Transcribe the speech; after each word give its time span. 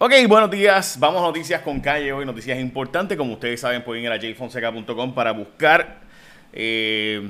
Ok, 0.00 0.12
buenos 0.28 0.48
días. 0.52 0.96
Vamos 1.00 1.20
a 1.20 1.26
noticias 1.26 1.60
con 1.62 1.80
calle 1.80 2.12
hoy, 2.12 2.24
noticias 2.24 2.56
importantes. 2.60 3.18
Como 3.18 3.32
ustedes 3.32 3.60
saben, 3.60 3.82
pueden 3.82 4.04
ir 4.04 4.12
a 4.12 4.16
jfonseca.com 4.16 5.12
para 5.12 5.32
buscar 5.32 6.02
eh, 6.52 7.28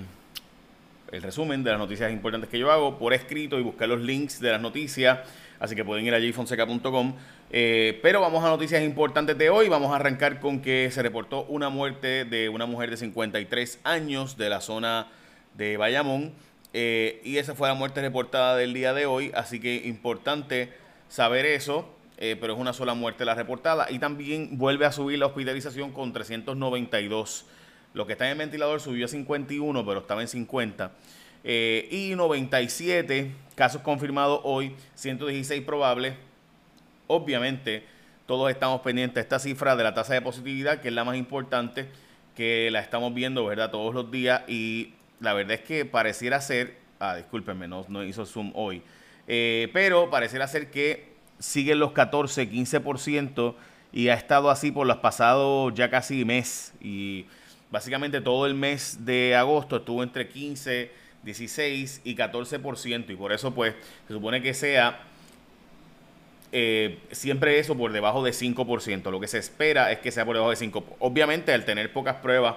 el 1.11 1.23
resumen 1.23 1.65
de 1.65 1.71
las 1.71 1.79
noticias 1.79 2.13
importantes 2.13 2.51
que 2.51 2.59
yo 2.59 2.71
hago 2.71 2.99
por 2.99 3.15
escrito 3.15 3.59
y 3.59 3.63
buscar 3.63 3.89
los 3.89 4.03
links 4.03 4.39
de 4.39 4.51
las 4.53 4.61
noticias. 4.61 5.21
Así 5.59 5.75
que 5.75 5.83
pueden 5.83 6.05
ir 6.05 6.13
a 6.13 6.21
jfonseca.com. 6.21 7.15
Eh, 7.51 7.99
pero 8.03 8.21
vamos 8.21 8.45
a 8.45 8.49
noticias 8.49 8.83
importantes 8.83 9.39
de 9.39 9.49
hoy. 9.49 9.71
Vamos 9.71 9.91
a 9.91 9.97
arrancar 9.97 10.39
con 10.39 10.61
que 10.61 10.91
se 10.91 11.03
reportó 11.03 11.45
una 11.45 11.71
muerte 11.71 12.27
de 12.27 12.51
una 12.51 12.67
mujer 12.67 12.91
de 12.91 12.99
53 12.99 13.81
años 13.85 14.37
de 14.37 14.51
la 14.51 14.61
zona 14.61 15.07
de 15.55 15.79
Bayamón. 15.79 16.35
Eh, 16.75 17.23
y 17.25 17.39
esa 17.39 17.55
fue 17.55 17.67
la 17.67 17.75
muerte 17.75 18.03
reportada 18.03 18.57
del 18.57 18.75
día 18.75 18.93
de 18.93 19.07
hoy. 19.07 19.33
Así 19.35 19.59
que 19.59 19.75
importante 19.87 20.71
saber 21.09 21.47
eso. 21.47 21.95
Eh, 22.21 22.37
pero 22.41 22.55
es 22.55 22.59
una 22.59 22.73
sola 22.73 22.95
muerte 22.95 23.25
la 23.25 23.35
reportada. 23.35 23.87
Y 23.91 24.01
también 24.01 24.59
vuelve 24.59 24.85
a 24.85 24.93
subir 24.93 25.19
la 25.21 25.27
hospitalización 25.27 25.93
con 25.93 26.13
392. 26.13 27.47
Lo 27.95 28.07
que 28.07 28.13
está 28.13 28.27
en 28.27 28.33
el 28.33 28.39
ventilador 28.39 28.81
subió 28.81 29.07
a 29.07 29.09
51, 29.09 29.87
pero 29.87 30.01
estaba 30.01 30.21
en 30.21 30.29
50. 30.29 30.91
Eh, 31.45 31.89
y 31.93 32.17
97 32.17 33.33
casos 33.55 33.83
confirmados 33.83 34.41
hoy, 34.43 34.75
116 34.97 35.63
probables. 35.63 36.15
Obviamente, 37.07 37.85
todos 38.27 38.51
estamos 38.51 38.81
pendientes 38.81 39.15
de 39.15 39.21
esta 39.21 39.39
cifra 39.39 39.77
de 39.77 39.85
la 39.85 39.95
tasa 39.95 40.15
de 40.15 40.21
positividad, 40.21 40.81
que 40.81 40.89
es 40.89 40.95
la 40.95 41.05
más 41.05 41.17
importante, 41.17 41.89
que 42.35 42.69
la 42.73 42.81
estamos 42.81 43.15
viendo, 43.15 43.47
¿verdad?, 43.47 43.71
todos 43.71 43.95
los 43.95 44.11
días. 44.11 44.43
Y 44.49 44.95
la 45.21 45.35
verdad 45.35 45.53
es 45.53 45.61
que 45.61 45.85
pareciera 45.85 46.41
ser, 46.41 46.77
ah, 46.99 47.15
discúlpenme, 47.15 47.69
no, 47.69 47.87
no 47.89 48.03
hizo 48.03 48.27
zoom 48.27 48.53
hoy, 48.55 48.83
eh, 49.29 49.71
pero 49.73 50.11
pareciera 50.11 50.47
ser 50.49 50.71
que 50.71 51.18
siguen 51.39 51.79
los 51.79 51.93
14, 51.93 52.51
15% 52.51 53.55
y 53.93 54.09
ha 54.09 54.15
estado 54.15 54.51
así 54.51 54.71
por 54.71 54.87
los 54.87 54.99
pasados 54.99 55.73
ya 55.75 55.91
casi 55.91 56.25
mes. 56.25 56.73
Y 56.81 57.27
básicamente 57.71 58.21
todo 58.21 58.47
el 58.47 58.55
mes 58.55 59.05
de 59.05 59.35
agosto 59.35 59.77
estuvo 59.77 60.03
entre 60.03 60.29
15, 60.29 60.91
16 61.23 62.03
y 62.05 62.17
14%. 62.17 63.11
Y 63.11 63.17
por 63.17 63.33
eso 63.33 63.55
pues 63.55 63.75
se 64.07 64.15
supone 64.15 64.43
que 64.43 64.55
sea 64.55 65.01
eh, 66.51 66.99
siempre 67.13 67.59
eso 67.59 67.77
por 67.77 67.93
debajo 67.93 68.23
de 68.23 68.33
5%. 68.33 69.11
Lo 69.11 69.21
que 69.21 69.29
se 69.29 69.39
espera 69.39 69.93
es 69.93 69.99
que 69.99 70.11
sea 70.11 70.25
por 70.25 70.35
debajo 70.35 70.51
de 70.51 70.57
5%. 70.57 70.85
Obviamente 70.99 71.53
al 71.53 71.65
tener 71.65 71.93
pocas 71.93 72.17
pruebas 72.17 72.57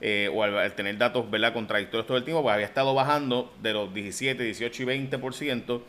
eh, 0.00 0.28
o 0.32 0.42
al, 0.42 0.74
tener 0.74 0.98
datos 0.98 1.30
¿verdad? 1.30 1.52
contradictorios 1.52 2.06
todo 2.06 2.16
el 2.16 2.24
tiempo, 2.24 2.42
pues 2.42 2.54
había 2.54 2.66
estado 2.66 2.92
bajando 2.92 3.52
de 3.62 3.72
los 3.72 3.94
17, 3.94 4.42
18 4.42 4.82
y 4.82 4.86
20%, 4.86 5.80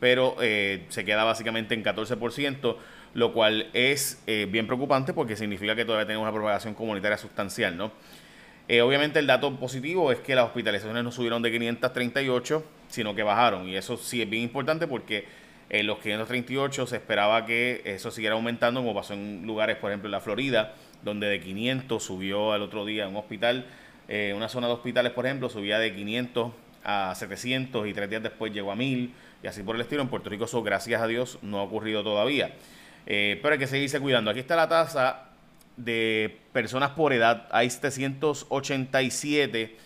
pero 0.00 0.36
eh, 0.40 0.84
se 0.88 1.04
queda 1.04 1.24
básicamente 1.24 1.74
en 1.74 1.84
14%, 1.84 2.76
lo 3.14 3.32
cual 3.32 3.68
es 3.72 4.22
eh, 4.26 4.48
bien 4.50 4.66
preocupante 4.66 5.12
porque 5.12 5.36
significa 5.36 5.76
que 5.76 5.84
todavía 5.84 6.06
tenemos 6.06 6.24
una 6.24 6.32
propagación 6.32 6.74
comunitaria 6.74 7.18
sustancial, 7.18 7.76
¿no? 7.76 7.92
obviamente 8.84 9.18
el 9.18 9.26
dato 9.26 9.52
positivo 9.56 10.12
es 10.12 10.20
que 10.20 10.36
las 10.36 10.44
hospitalizaciones 10.44 11.02
no 11.02 11.10
subieron 11.10 11.42
de 11.42 11.50
538, 11.50 12.64
sino 12.86 13.16
que 13.16 13.24
bajaron, 13.24 13.68
y 13.68 13.74
eso 13.74 13.96
sí 13.96 14.22
es 14.22 14.30
bien 14.30 14.44
importante 14.44 14.86
porque 14.86 15.24
en 15.70 15.86
los 15.86 15.98
538 15.98 16.88
se 16.88 16.96
esperaba 16.96 17.46
que 17.46 17.82
eso 17.84 18.10
siguiera 18.10 18.34
aumentando, 18.34 18.80
como 18.80 18.92
pasó 18.92 19.14
en 19.14 19.46
lugares, 19.46 19.76
por 19.76 19.90
ejemplo, 19.90 20.08
en 20.08 20.12
la 20.12 20.20
Florida, 20.20 20.74
donde 21.02 21.28
de 21.28 21.40
500 21.40 22.02
subió 22.02 22.52
al 22.52 22.62
otro 22.62 22.84
día 22.84 23.06
un 23.06 23.16
hospital, 23.16 23.66
eh, 24.08 24.32
una 24.36 24.48
zona 24.48 24.66
de 24.66 24.72
hospitales, 24.72 25.12
por 25.12 25.26
ejemplo, 25.26 25.48
subía 25.48 25.78
de 25.78 25.94
500 25.94 26.52
a 26.82 27.14
700 27.14 27.86
y 27.86 27.92
tres 27.92 28.10
días 28.10 28.22
después 28.22 28.52
llegó 28.52 28.72
a 28.72 28.76
1000 28.76 29.12
y 29.42 29.46
así 29.46 29.62
por 29.62 29.76
el 29.76 29.82
estilo. 29.82 30.02
En 30.02 30.08
Puerto 30.08 30.30
Rico 30.30 30.44
eso, 30.44 30.62
gracias 30.62 31.00
a 31.00 31.06
Dios, 31.06 31.38
no 31.42 31.58
ha 31.58 31.62
ocurrido 31.62 32.02
todavía. 32.02 32.54
Eh, 33.06 33.38
pero 33.42 33.54
hay 33.54 33.58
que 33.58 33.66
seguirse 33.66 34.00
cuidando. 34.00 34.30
Aquí 34.30 34.40
está 34.40 34.56
la 34.56 34.68
tasa 34.68 35.30
de 35.76 36.38
personas 36.52 36.90
por 36.90 37.12
edad. 37.12 37.48
Hay 37.50 37.70
787 37.70 39.76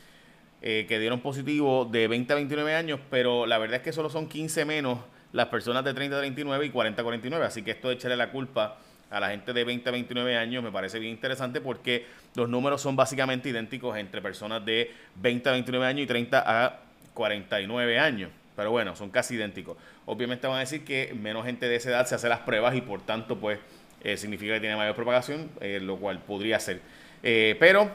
eh, 0.63 0.87
que 0.89 0.99
dieron 0.99 1.21
positivo 1.21 1.85
de 1.85 2.09
20 2.09 2.33
a 2.33 2.37
29 2.37 2.75
años, 2.75 3.01
pero 3.11 3.47
la 3.47 3.59
verdad 3.59 3.77
es 3.77 3.83
que 3.83 3.93
solo 3.93 4.11
son 4.11 4.29
15 4.29 4.65
menos 4.65 4.99
las 5.33 5.49
personas 5.49 5.85
de 5.85 5.95
30 5.95 6.17
a 6.17 6.21
39 6.21 6.67
y 6.67 6.71
40 6.71 7.01
a 7.01 7.05
49. 7.05 7.45
Así 7.45 7.63
que 7.63 7.73
esto 7.73 7.89
de 7.89 7.95
echarle 7.95 8.17
la 8.17 8.31
culpa 8.31 8.79
a 9.11 9.21
la 9.21 9.31
gente 9.31 9.53
de 9.53 9.65
20 9.65 9.89
a 9.89 9.93
29 9.93 10.37
años 10.37 10.65
me 10.65 10.73
parece 10.73 10.99
bien 10.99 11.13
interesante 11.13 11.61
porque 11.61 12.07
los 12.35 12.49
números 12.49 12.81
son 12.81 12.97
básicamente 12.97 13.49
idénticos 13.49 13.97
entre 13.97 14.21
personas 14.21 14.65
de 14.65 14.93
20 15.17 15.49
a 15.49 15.53
29 15.53 15.87
años 15.87 16.05
y 16.05 16.07
30 16.07 16.65
a 16.65 16.81
49 17.13 17.99
años. 17.99 18.31
Pero 18.57 18.71
bueno, 18.71 18.95
son 18.95 19.11
casi 19.11 19.35
idénticos. 19.35 19.77
Obviamente 20.07 20.47
van 20.47 20.57
a 20.57 20.61
decir 20.61 20.85
que 20.85 21.15
menos 21.15 21.45
gente 21.45 21.67
de 21.69 21.77
esa 21.77 21.91
edad 21.91 22.07
se 22.07 22.15
hace 22.15 22.29
las 22.29 22.41
pruebas 22.41 22.75
y 22.75 22.81
por 22.81 23.01
tanto 23.01 23.39
pues 23.39 23.59
eh, 24.03 24.17
significa 24.17 24.55
que 24.55 24.61
tiene 24.61 24.77
mayor 24.77 24.95
propagación, 24.95 25.51
eh, 25.61 25.81
lo 25.83 25.97
cual 25.97 26.21
podría 26.21 26.61
ser. 26.61 26.81
Eh, 27.23 27.57
pero 27.59 27.91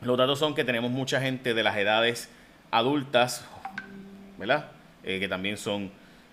los 0.00 0.16
datos 0.16 0.38
son 0.38 0.54
que 0.54 0.64
tenemos 0.64 0.90
mucha 0.90 1.20
gente 1.20 1.52
de 1.52 1.62
las 1.62 1.76
edades 1.76 2.30
adultas, 2.70 3.44
¿verdad? 4.38 4.70
que 5.02 5.28
también 5.28 5.56
son 5.56 5.92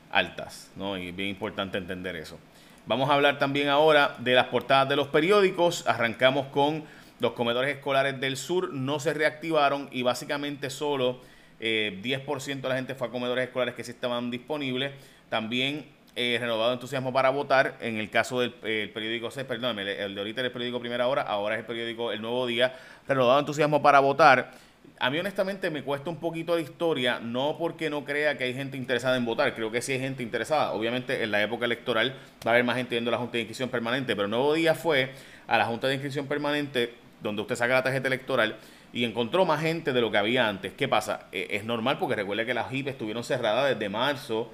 altas, 0.10 0.72
¿no? 0.75 0.98
Y 0.98 1.12
bien 1.12 1.30
importante 1.30 1.78
entender 1.78 2.16
eso. 2.16 2.40
Vamos 2.88 3.08
a 3.10 3.14
hablar 3.14 3.38
también 3.38 3.70
ahora 3.70 4.16
de 4.18 4.34
las 4.34 4.48
portadas 4.48 4.90
de 4.90 4.96
los 4.96 5.10
periódicos. 5.10 5.86
Arrancamos 5.86 6.48
con 6.48 6.84
los 7.20 7.34
comedores 7.34 7.75
escolares 7.75 8.20
del 8.20 8.36
sur, 8.36 8.74
no 8.74 9.00
se 9.00 9.14
reactivaron 9.14 9.90
y 9.92 10.02
básicamente 10.02 10.70
solo 10.70 11.22
10% 11.63 12.51
eh, 12.51 12.56
de 12.62 12.69
la 12.69 12.75
gente 12.75 12.96
fue 12.96 13.07
a 13.07 13.12
comedores 13.12 13.46
escolares 13.46 13.75
que 13.75 13.84
sí 13.84 13.91
estaban 13.91 14.29
disponibles. 14.29 14.91
También 15.29 15.85
eh, 16.16 16.38
renovado 16.40 16.74
entusiasmo 16.74 17.13
para 17.13 17.29
votar. 17.29 17.78
En 17.79 17.97
el 17.97 18.09
caso 18.09 18.40
del 18.40 18.51
periódico 18.51 19.31
C, 19.31 19.46
perdón, 19.46 19.79
el, 19.79 19.88
el, 19.88 20.16
de 20.16 20.22
ahorita 20.22 20.41
era 20.41 20.47
el 20.47 20.53
periódico 20.53 20.79
Primera 20.79 21.07
Hora, 21.07 21.24
ahora 21.24 21.56
es 21.56 21.62
el 21.62 21.66
periódico 21.66 22.12
El 22.12 22.22
Nuevo 22.22 22.46
Día. 22.46 22.75
Renovado 23.07 23.40
entusiasmo 23.40 23.81
para 23.81 24.00
votar. 24.00 24.51
A 25.00 25.09
mí 25.09 25.18
honestamente 25.18 25.69
me 25.69 25.84
cuesta 25.84 26.09
un 26.09 26.18
poquito 26.18 26.56
de 26.56 26.62
historia, 26.62 27.19
no 27.19 27.57
porque 27.57 27.90
no 27.90 28.06
crea 28.06 28.38
que 28.38 28.45
hay 28.45 28.53
gente 28.53 28.78
interesada 28.78 29.18
en 29.18 29.25
votar, 29.25 29.53
creo 29.56 29.72
que 29.72 29.81
sí 29.81 29.94
hay 29.94 30.00
gente 30.00 30.24
interesada. 30.24 30.72
Obviamente 30.74 31.24
en 31.24 31.31
la 31.31 31.41
época 31.41 31.66
electoral 31.66 32.16
va 32.45 32.51
a 32.51 32.53
haber 32.53 32.63
más 32.63 32.78
gente 32.78 32.95
yendo 32.95 33.09
a 33.09 33.13
la 33.13 33.18
Junta 33.18 33.34
de 33.34 33.41
Inscripción 33.41 33.69
Permanente, 33.69 34.16
pero 34.16 34.25
el 34.25 34.31
nuevo 34.31 34.53
día 34.53 34.75
fue 34.75 35.12
a 35.47 35.57
la 35.57 35.66
Junta 35.66 35.88
de 35.88 35.95
Inscripción 35.95 36.28
Permanente 36.28 36.94
donde 37.22 37.41
usted 37.41 37.56
saca 37.56 37.74
la 37.74 37.84
tarjeta 37.84 38.07
electoral 38.07 38.57
y 38.94 39.04
encontró 39.04 39.44
más 39.44 39.62
gente 39.62 39.92
de 39.92 40.00
lo 40.00 40.12
que 40.12 40.18
había 40.20 40.48
antes. 40.48 40.72
¿Qué 40.74 40.88
pasa? 40.88 41.28
E, 41.31 41.48
es 41.50 41.66
normal 41.66 41.98
porque 41.98 42.16
recuerde 42.16 42.46
que 42.46 42.54
las 42.54 42.72
HIP 42.72 42.88
estuvieron 42.88 43.24
cerradas 43.24 43.74
desde 43.74 43.90
marzo 43.90 44.52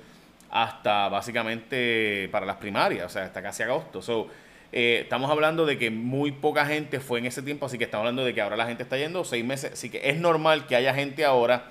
hasta 0.49 1.09
básicamente 1.09 2.29
para 2.31 2.45
las 2.45 2.55
primarias, 2.55 3.05
o 3.05 3.09
sea, 3.09 3.25
hasta 3.25 3.41
casi 3.41 3.63
agosto. 3.63 4.01
So, 4.01 4.27
eh, 4.71 5.01
estamos 5.03 5.29
hablando 5.29 5.65
de 5.65 5.77
que 5.77 5.91
muy 5.91 6.31
poca 6.31 6.65
gente 6.65 6.99
fue 6.99 7.19
en 7.19 7.25
ese 7.25 7.41
tiempo, 7.41 7.65
así 7.65 7.77
que 7.77 7.83
estamos 7.83 8.03
hablando 8.03 8.23
de 8.23 8.33
que 8.33 8.41
ahora 8.41 8.55
la 8.55 8.65
gente 8.65 8.83
está 8.83 8.97
yendo 8.97 9.23
seis 9.25 9.43
meses, 9.43 9.73
así 9.73 9.89
que 9.89 10.09
es 10.09 10.17
normal 10.17 10.67
que 10.67 10.75
haya 10.75 10.93
gente 10.93 11.25
ahora. 11.25 11.65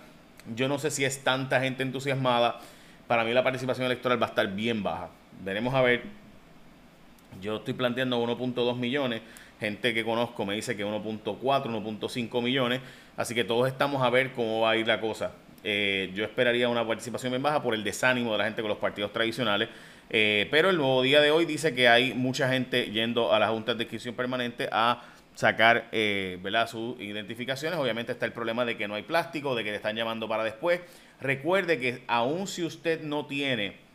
Yo 0.55 0.69
no 0.69 0.79
sé 0.79 0.91
si 0.91 1.05
es 1.05 1.25
tanta 1.25 1.61
gente 1.61 1.83
entusiasmada. 1.83 2.61
Para 3.07 3.25
mí 3.25 3.33
la 3.33 3.43
participación 3.43 3.87
electoral 3.87 4.21
va 4.21 4.27
a 4.27 4.31
estar 4.31 4.47
bien 4.49 4.83
baja. 4.83 5.09
Veremos 5.43 5.75
a 5.75 5.83
ver. 5.83 6.03
Yo 7.41 7.57
estoy 7.57 7.75
planteando 7.75 8.23
1.2 8.23 8.77
millones. 8.77 9.23
Gente 9.61 9.93
que 9.93 10.05
conozco 10.05 10.47
me 10.47 10.55
dice 10.55 10.77
que 10.77 10.87
1.4, 10.87 11.41
1.5 11.41 12.43
millones. 12.43 12.81
Así 13.17 13.35
que 13.35 13.45
todos 13.45 13.67
estamos 13.67 14.03
a 14.03 14.11
ver 14.11 14.33
cómo 14.33 14.61
va 14.61 14.71
a 14.71 14.77
ir 14.77 14.87
la 14.87 15.01
cosa. 15.01 15.33
Eh, 15.65 16.13
yo 16.15 16.25
esperaría 16.25 16.69
una 16.69 16.87
participación 16.87 17.33
bien 17.33 17.43
baja 17.43 17.63
por 17.63 17.75
el 17.75 17.83
desánimo 17.83 18.33
de 18.33 18.39
la 18.39 18.45
gente 18.45 18.63
con 18.63 18.69
los 18.69 18.79
partidos 18.79 19.13
tradicionales. 19.13 19.69
Eh, 20.11 20.49
pero 20.51 20.71
el 20.71 20.77
nuevo 20.77 21.03
día 21.03 21.21
de 21.21 21.31
hoy 21.31 21.45
dice 21.45 21.75
que 21.75 21.89
hay 21.89 22.15
mucha 22.15 22.49
gente 22.49 22.91
yendo 22.91 23.33
a 23.33 23.39
las 23.39 23.51
juntas 23.51 23.77
de 23.77 23.85
inscripción 23.85 24.15
permanente 24.15 24.69
a 24.71 25.03
sacar 25.35 25.89
eh, 25.93 26.41
sus 26.69 27.01
identificaciones. 27.01 27.79
Obviamente 27.79 28.13
está 28.13 28.27
el 28.27 28.33
problema 28.33 28.65
de 28.65 28.77
que 28.77 28.89
no 28.89 28.95
hay 28.95 29.03
plástico, 29.03 29.55
de 29.55 29.65
que 29.65 29.71
le 29.71 29.77
están 29.77 29.97
llamando 29.97 30.29
para 30.29 30.45
después. 30.45 30.81
Recuerde 31.21 31.79
que 31.79 32.03
aun 32.07 32.47
si 32.47 32.65
usted 32.65 33.03
no 33.03 33.27
tiene 33.27 33.88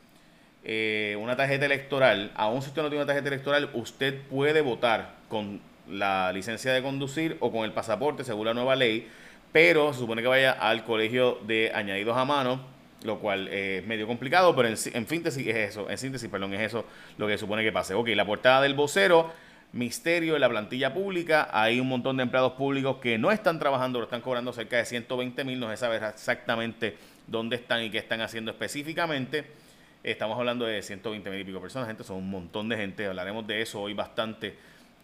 eh, 0.64 1.18
una 1.20 1.36
tarjeta 1.36 1.66
electoral, 1.66 2.32
aun 2.36 2.62
si 2.62 2.70
usted 2.70 2.82
no 2.82 2.90
tiene 2.90 3.04
una 3.04 3.08
tarjeta 3.08 3.28
electoral, 3.30 3.70
usted 3.74 4.22
puede 4.30 4.62
votar 4.62 5.16
con 5.30 5.60
la 5.90 6.32
licencia 6.32 6.72
de 6.74 6.82
conducir 6.82 7.38
o 7.40 7.52
con 7.52 7.66
el 7.66 7.74
pasaporte 7.74 8.24
según 8.24 8.46
la 8.46 8.54
nueva 8.54 8.76
ley, 8.76 9.10
pero 9.52 9.94
se 9.94 10.00
supone 10.00 10.22
que 10.22 10.28
vaya 10.28 10.52
al 10.52 10.84
colegio 10.86 11.40
de 11.46 11.72
añadidos 11.74 12.18
a 12.18 12.26
mano 12.26 12.74
lo 13.04 13.20
cual 13.20 13.48
es 13.50 13.86
medio 13.86 14.08
complicado, 14.08 14.56
pero 14.56 14.68
en, 14.68 14.76
en, 14.94 15.08
síntesis 15.08 15.48
es 15.48 15.56
eso, 15.72 15.90
en 15.90 15.98
síntesis, 15.98 16.30
perdón, 16.30 16.54
es 16.54 16.62
eso 16.62 16.86
lo 17.18 17.28
que 17.28 17.38
supone 17.38 17.64
que 17.64 17.72
pase. 17.72 17.94
Ok, 17.94 18.10
la 18.10 18.26
portada 18.26 18.62
del 18.62 18.74
vocero, 18.74 19.32
misterio 19.74 20.36
en 20.36 20.42
la 20.42 20.50
plantilla 20.50 20.94
pública, 20.94 21.50
hay 21.52 21.80
un 21.80 21.88
montón 21.88 22.18
de 22.18 22.24
empleados 22.24 22.54
públicos 22.54 22.98
que 23.02 23.18
no 23.18 23.32
están 23.32 23.60
trabajando, 23.60 24.00
lo 24.00 24.06
están 24.06 24.22
cobrando 24.22 24.54
cerca 24.54 24.78
de 24.78 24.86
120 24.86 25.44
mil, 25.44 25.60
no 25.60 25.70
se 25.70 25.78
sabe 25.78 25.98
exactamente 25.98 26.96
dónde 27.28 27.56
están 27.58 27.84
y 27.84 27.90
qué 27.90 27.98
están 27.98 28.22
haciendo 28.22 28.52
específicamente. 28.52 29.46
Estamos 30.04 30.38
hablando 30.38 30.66
de 30.66 30.82
120 30.82 31.30
mil 31.30 31.40
y 31.40 31.44
pico 31.46 31.62
personas, 31.62 31.88
gente, 31.88 32.04
son 32.04 32.18
un 32.18 32.30
montón 32.30 32.68
de 32.68 32.76
gente, 32.76 33.06
hablaremos 33.06 33.48
de 33.48 33.62
eso 33.62 33.82
hoy 33.82 33.94
bastante 33.94 34.54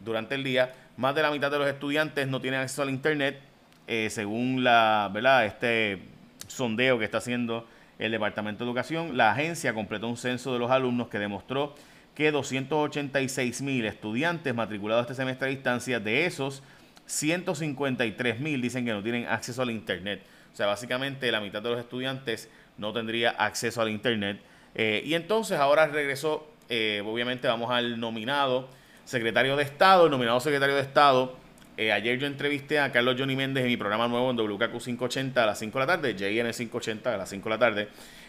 durante 0.02 0.36
el 0.36 0.44
día. 0.44 0.74
Más 0.98 1.16
de 1.16 1.22
la 1.22 1.32
mitad 1.32 1.50
de 1.50 1.58
los 1.58 1.70
estudiantes 1.70 2.28
no 2.28 2.42
tienen 2.42 2.60
acceso 2.60 2.82
al 2.82 2.90
internet, 2.90 3.40
eh, 3.88 4.10
según 4.10 4.62
la, 4.62 5.10
¿verdad? 5.14 5.46
Este 5.46 6.00
sondeo 6.48 7.00
que 7.00 7.06
está 7.06 7.20
haciendo 7.20 7.66
el 7.98 8.12
Departamento 8.12 8.66
de 8.66 8.70
Educación, 8.70 9.16
la 9.16 9.32
agencia 9.32 9.74
completó 9.74 10.10
un 10.10 10.18
censo 10.18 10.52
de 10.52 10.60
los 10.60 10.70
alumnos 10.70 11.08
que 11.08 11.18
demostró 11.18 11.76
que 12.14 12.32
286 12.32 13.62
mil 13.62 13.86
estudiantes 13.86 14.54
matriculados 14.54 15.04
este 15.04 15.16
semestre 15.16 15.48
a 15.48 15.50
distancia, 15.50 16.02
de 16.02 16.26
esos 16.26 16.62
153 17.06 18.42
mil 18.42 18.62
dicen 18.62 18.84
que 18.84 18.92
no 18.92 19.02
tienen 19.02 19.28
acceso 19.28 19.62
al 19.62 19.72
Internet. 19.72 20.24
O 20.52 20.56
sea, 20.58 20.66
básicamente 20.66 21.32
la 21.32 21.40
mitad 21.40 21.62
de 21.62 21.70
los 21.70 21.80
estudiantes 21.80 22.50
no 22.78 22.92
tendría 22.92 23.30
acceso 23.30 23.82
al 23.82 23.90
Internet. 23.90 24.42
Eh, 24.76 25.02
y 25.06 25.14
entonces 25.14 25.58
ahora 25.60 25.88
regresó, 25.88 26.48
eh, 26.70 27.04
obviamente 27.06 27.48
vamos 27.48 27.72
al 27.72 28.00
nominado 28.00 28.70
secretario 29.06 29.56
de 29.56 29.64
Estado, 29.64 30.06
el 30.06 30.12
nominado 30.12 30.40
secretario 30.40 30.76
de 30.76 30.82
Estado. 30.82 31.36
Eh, 31.78 31.92
ayer 31.92 32.20
yo 32.20 32.28
entrevisté 32.28 32.80
a 32.80 32.92
Carlos 32.92 33.16
Johnny 33.18 33.36
Méndez 33.36 33.64
en 33.64 33.70
mi 33.70 33.78
programa 33.78 34.08
nuevo 34.08 34.30
en 34.30 34.38
WKQ 34.38 34.82
580 34.84 35.44
a 35.44 35.46
las 35.46 35.60
5 35.60 35.80
de 35.80 35.86
la 35.86 35.94
tarde, 35.94 36.14
JN 36.14 36.52
580 36.52 37.14
a 37.14 37.18
las 37.18 37.30
5 37.30 37.44
de 37.44 37.50
la 37.50 37.60
tarde. 37.60 37.88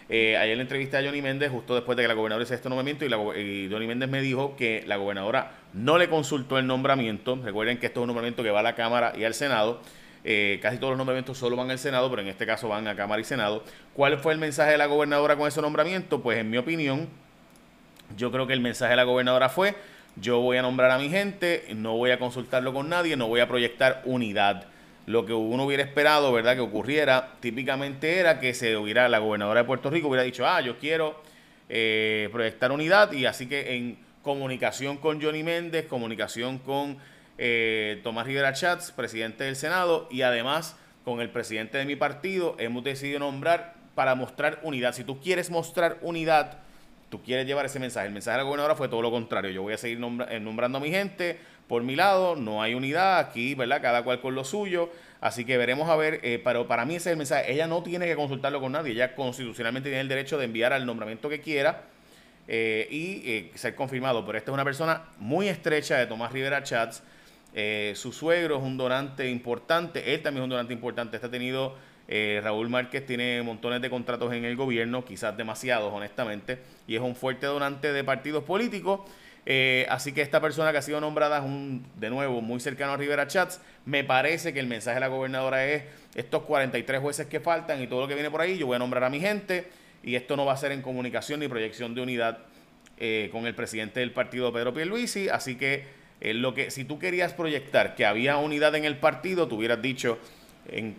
ayer 0.08 0.56
le 0.56 0.62
entrevisté 0.62 0.96
a 0.96 1.02
Johnny 1.02 1.20
Méndez 1.20 1.50
justo 1.50 1.74
después 1.74 1.96
de 1.96 2.04
que 2.04 2.08
la 2.08 2.14
gobernadora 2.14 2.44
hizo 2.44 2.54
este 2.54 2.68
nombramiento 2.68 3.04
y, 3.04 3.08
la, 3.08 3.16
y 3.16 3.68
Johnny 3.70 3.86
Méndez 3.86 4.08
me 4.08 4.20
dijo 4.20 4.56
que 4.56 4.84
la 4.86 4.96
gobernadora 4.96 5.52
no 5.72 5.98
le 5.98 6.08
consultó 6.08 6.58
el 6.58 6.66
nombramiento. 6.66 7.38
Recuerden 7.42 7.78
que 7.78 7.86
esto 7.86 8.00
es 8.00 8.02
un 8.02 8.08
nombramiento 8.08 8.42
que 8.42 8.50
va 8.50 8.60
a 8.60 8.62
la 8.62 8.74
Cámara 8.76 9.12
y 9.18 9.24
al 9.24 9.34
Senado. 9.34 9.82
Eh, 10.24 10.58
casi 10.60 10.76
todos 10.76 10.90
los 10.90 10.98
nombramientos 10.98 11.38
solo 11.38 11.56
van 11.56 11.70
al 11.70 11.78
Senado, 11.78 12.10
pero 12.10 12.22
en 12.22 12.28
este 12.28 12.46
caso 12.46 12.68
van 12.68 12.86
a 12.88 12.94
Cámara 12.94 13.20
y 13.20 13.24
Senado. 13.24 13.64
¿Cuál 13.94 14.18
fue 14.18 14.32
el 14.32 14.38
mensaje 14.38 14.72
de 14.72 14.78
la 14.78 14.86
gobernadora 14.86 15.36
con 15.36 15.48
ese 15.48 15.62
nombramiento? 15.62 16.20
Pues 16.20 16.38
en 16.38 16.50
mi 16.50 16.58
opinión, 16.58 17.08
yo 18.16 18.30
creo 18.30 18.46
que 18.46 18.52
el 18.52 18.60
mensaje 18.60 18.90
de 18.90 18.96
la 18.96 19.04
gobernadora 19.04 19.48
fue, 19.48 19.74
yo 20.16 20.40
voy 20.40 20.58
a 20.58 20.62
nombrar 20.62 20.90
a 20.90 20.98
mi 20.98 21.08
gente, 21.08 21.64
no 21.74 21.96
voy 21.96 22.10
a 22.10 22.18
consultarlo 22.18 22.74
con 22.74 22.88
nadie, 22.88 23.16
no 23.16 23.28
voy 23.28 23.40
a 23.40 23.48
proyectar 23.48 24.02
unidad. 24.04 24.66
Lo 25.06 25.24
que 25.24 25.32
uno 25.32 25.64
hubiera 25.64 25.82
esperado, 25.82 26.32
¿verdad?, 26.32 26.54
que 26.54 26.60
ocurriera 26.60 27.30
típicamente 27.40 28.18
era 28.18 28.38
que 28.38 28.52
se 28.52 28.76
hubiera, 28.76 29.08
la 29.08 29.18
gobernadora 29.18 29.60
de 29.60 29.66
Puerto 29.66 29.90
Rico 29.90 30.08
hubiera 30.08 30.22
dicho, 30.22 30.46
ah, 30.46 30.60
yo 30.60 30.78
quiero 30.78 31.20
eh, 31.68 32.28
proyectar 32.30 32.70
unidad 32.70 33.12
y 33.12 33.26
así 33.26 33.46
que 33.46 33.74
en 33.74 33.98
comunicación 34.22 34.98
con 34.98 35.20
Johnny 35.22 35.42
Méndez, 35.42 35.86
comunicación 35.86 36.58
con 36.58 36.98
eh, 37.42 38.00
Tomás 38.02 38.26
Rivera 38.26 38.52
Chats, 38.52 38.92
presidente 38.92 39.44
del 39.44 39.56
Senado, 39.56 40.06
y 40.10 40.20
además 40.20 40.76
con 41.06 41.22
el 41.22 41.30
presidente 41.30 41.78
de 41.78 41.86
mi 41.86 41.96
partido, 41.96 42.54
hemos 42.58 42.84
decidido 42.84 43.18
nombrar 43.18 43.72
para 43.94 44.14
mostrar 44.14 44.60
unidad. 44.62 44.92
Si 44.92 45.04
tú 45.04 45.20
quieres 45.20 45.48
mostrar 45.48 45.96
unidad, 46.02 46.58
tú 47.08 47.22
quieres 47.22 47.46
llevar 47.46 47.64
ese 47.64 47.80
mensaje. 47.80 48.06
El 48.06 48.12
mensaje 48.12 48.34
de 48.34 48.38
la 48.38 48.44
gobernadora 48.44 48.76
fue 48.76 48.88
todo 48.88 49.00
lo 49.00 49.10
contrario. 49.10 49.50
Yo 49.50 49.62
voy 49.62 49.72
a 49.72 49.78
seguir 49.78 49.98
eh, 50.28 50.38
nombrando 50.38 50.76
a 50.76 50.80
mi 50.82 50.90
gente 50.90 51.38
por 51.66 51.82
mi 51.82 51.96
lado, 51.96 52.36
no 52.36 52.60
hay 52.60 52.74
unidad 52.74 53.18
aquí, 53.18 53.54
¿verdad? 53.54 53.80
Cada 53.80 54.02
cual 54.02 54.20
con 54.20 54.34
lo 54.34 54.44
suyo. 54.44 54.90
Así 55.22 55.46
que 55.46 55.56
veremos 55.56 55.88
a 55.88 55.96
ver, 55.96 56.20
eh, 56.22 56.42
pero 56.44 56.68
para 56.68 56.84
mí 56.84 56.96
ese 56.96 57.08
es 57.08 57.12
el 57.12 57.16
mensaje. 57.16 57.50
Ella 57.50 57.66
no 57.66 57.82
tiene 57.82 58.04
que 58.04 58.16
consultarlo 58.16 58.60
con 58.60 58.72
nadie, 58.72 58.92
ella 58.92 59.14
constitucionalmente 59.14 59.88
tiene 59.88 60.02
el 60.02 60.08
derecho 60.08 60.36
de 60.36 60.44
enviar 60.44 60.74
al 60.74 60.84
nombramiento 60.84 61.30
que 61.30 61.40
quiera 61.40 61.84
y 62.48 63.50
ser 63.54 63.76
confirmado. 63.76 64.26
Pero 64.26 64.36
esta 64.36 64.50
es 64.50 64.54
una 64.54 64.64
persona 64.64 65.04
muy 65.18 65.48
estrecha 65.48 65.96
de 65.96 66.06
Tomás 66.06 66.32
Rivera 66.32 66.62
Chats 66.64 67.02
eh, 67.54 67.94
su 67.96 68.12
suegro 68.12 68.56
es 68.56 68.62
un 68.62 68.76
donante 68.76 69.28
importante, 69.28 70.14
él 70.14 70.22
también 70.22 70.42
es 70.42 70.44
un 70.44 70.50
donante 70.50 70.72
importante. 70.72 71.16
Ha 71.16 71.30
tenido, 71.30 71.76
eh, 72.08 72.40
Raúl 72.42 72.68
Márquez 72.68 73.06
tiene 73.06 73.42
montones 73.42 73.82
de 73.82 73.90
contratos 73.90 74.32
en 74.32 74.44
el 74.44 74.56
gobierno, 74.56 75.04
quizás 75.04 75.36
demasiados, 75.36 75.92
honestamente, 75.92 76.58
y 76.86 76.96
es 76.96 77.02
un 77.02 77.16
fuerte 77.16 77.46
donante 77.46 77.92
de 77.92 78.04
partidos 78.04 78.44
políticos. 78.44 79.00
Eh, 79.46 79.86
así 79.88 80.12
que 80.12 80.20
esta 80.20 80.40
persona 80.40 80.70
que 80.70 80.78
ha 80.78 80.82
sido 80.82 81.00
nombrada 81.00 81.38
es 81.38 81.44
un, 81.44 81.84
de 81.96 82.10
nuevo, 82.10 82.40
muy 82.40 82.60
cercano 82.60 82.92
a 82.92 82.96
Rivera 82.96 83.26
Chats. 83.26 83.60
Me 83.84 84.04
parece 84.04 84.52
que 84.52 84.60
el 84.60 84.66
mensaje 84.66 84.96
de 84.96 85.00
la 85.00 85.08
gobernadora 85.08 85.66
es 85.66 85.84
estos 86.14 86.42
43 86.42 87.00
jueces 87.00 87.26
que 87.26 87.40
faltan 87.40 87.82
y 87.82 87.86
todo 87.86 88.02
lo 88.02 88.08
que 88.08 88.14
viene 88.14 88.30
por 88.30 88.42
ahí, 88.42 88.58
yo 88.58 88.66
voy 88.66 88.76
a 88.76 88.78
nombrar 88.78 89.04
a 89.04 89.10
mi 89.10 89.18
gente 89.18 89.68
y 90.02 90.14
esto 90.14 90.36
no 90.36 90.44
va 90.44 90.52
a 90.52 90.56
ser 90.56 90.72
en 90.72 90.82
comunicación 90.82 91.40
ni 91.40 91.48
proyección 91.48 91.94
de 91.94 92.02
unidad 92.02 92.38
con 93.32 93.46
el 93.46 93.54
presidente 93.54 94.00
del 94.00 94.12
partido, 94.12 94.52
Pedro 94.52 94.74
Pierluisi. 94.74 95.30
Así 95.30 95.56
que 95.56 95.99
eh, 96.20 96.34
lo 96.34 96.54
que, 96.54 96.70
si 96.70 96.84
tú 96.84 96.98
querías 96.98 97.32
proyectar 97.32 97.94
que 97.94 98.06
había 98.06 98.36
unidad 98.36 98.74
en 98.74 98.84
el 98.84 98.96
partido, 98.96 99.48
tú 99.48 99.56
hubieras 99.56 99.80
dicho, 99.80 100.18